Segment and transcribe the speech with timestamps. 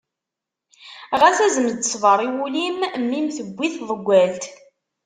[1.21, 4.43] Ɣas azen-d ṣṣber i wul-im, mmi-m tewwi-t tḍeggalt.